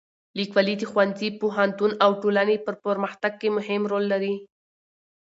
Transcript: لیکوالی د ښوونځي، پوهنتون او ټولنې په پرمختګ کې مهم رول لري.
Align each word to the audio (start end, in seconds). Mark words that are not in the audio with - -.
لیکوالی 0.37 0.75
د 0.77 0.83
ښوونځي، 0.91 1.29
پوهنتون 1.41 1.91
او 2.03 2.11
ټولنې 2.21 2.55
په 2.65 2.71
پرمختګ 2.85 3.33
کې 3.41 3.49
مهم 3.57 3.81
رول 3.91 4.03
لري. 4.13 4.35